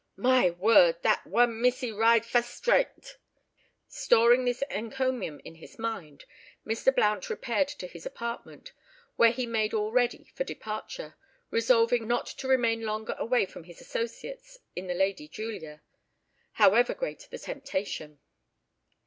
[0.17, 1.03] "My word!
[1.03, 3.17] that one missy ride fustrate."
[3.87, 6.25] Storing this encomium in his mind,
[6.65, 6.91] Mr.
[6.95, 8.71] Blount repaired to his apartment,
[9.15, 11.17] where he made all ready for departure,
[11.51, 15.83] resolving not to remain longer away from his associates in the "Lady Julia,"
[16.53, 18.19] however great the temptation.